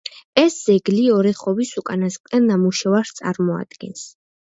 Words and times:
ეს 0.43 0.53
ძეგლი 0.67 1.03
ორეხოვის 1.15 1.73
უკანასკნელ 1.81 2.47
ნამუშევარს 2.53 3.13
წარმოადგენს. 3.21 4.03